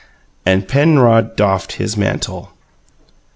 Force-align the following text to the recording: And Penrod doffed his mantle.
And 0.47 0.67
Penrod 0.67 1.35
doffed 1.35 1.73
his 1.73 1.95
mantle. 1.95 2.51